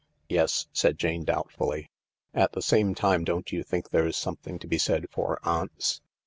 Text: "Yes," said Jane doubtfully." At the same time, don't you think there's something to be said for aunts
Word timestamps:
"Yes," 0.29 0.65
said 0.73 0.97
Jane 0.97 1.25
doubtfully." 1.25 1.91
At 2.43 2.53
the 2.53 2.61
same 2.63 2.95
time, 2.95 3.23
don't 3.23 3.51
you 3.51 3.61
think 3.61 3.91
there's 3.91 4.17
something 4.17 4.57
to 4.57 4.65
be 4.67 4.79
said 4.79 5.05
for 5.11 5.37
aunts 5.43 6.01